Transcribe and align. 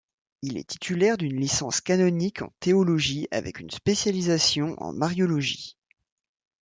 Il 0.41 0.57
est 0.57 0.63
titulaire 0.67 1.15
d'une 1.15 1.39
licence 1.39 1.79
canonique 1.79 2.41
en 2.41 2.51
théologie 2.59 3.27
avec 3.29 3.59
une 3.59 3.69
spécialisation 3.69 4.73
en 4.81 4.93
mariologie. 4.93 5.77